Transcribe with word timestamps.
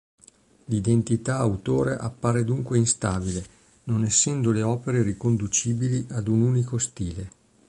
L'identità 0.65 1.37
autore 1.37 1.95
appare 1.95 2.43
dunque 2.43 2.79
instabile, 2.79 3.45
non 3.83 4.03
essendo 4.03 4.49
le 4.49 4.63
opere 4.63 5.03
riconducibili 5.03 6.07
ad 6.09 6.27
un 6.27 6.41
unico 6.41 6.79
stile. 6.79 7.29